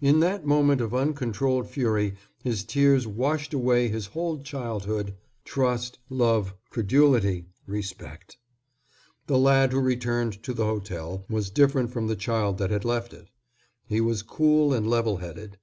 In 0.00 0.20
that 0.20 0.46
moment 0.46 0.80
of 0.80 0.94
uncontrolled 0.94 1.68
fury 1.68 2.14
his 2.44 2.62
tears 2.64 3.08
washed 3.08 3.52
away 3.52 3.88
his 3.88 4.06
whole 4.06 4.38
childhood, 4.38 5.14
trust, 5.44 5.98
love, 6.08 6.54
credulity, 6.70 7.46
respect. 7.66 8.38
The 9.26 9.36
lad 9.36 9.72
who 9.72 9.80
returned 9.80 10.40
to 10.44 10.54
the 10.54 10.66
hotel 10.66 11.24
was 11.28 11.50
different 11.50 11.90
from 11.90 12.06
the 12.06 12.14
child 12.14 12.58
that 12.58 12.70
had 12.70 12.84
left 12.84 13.12
it. 13.12 13.26
He 13.88 14.00
was 14.00 14.22
cool 14.22 14.72
and 14.72 14.86
level 14.86 15.16
headed. 15.16 15.58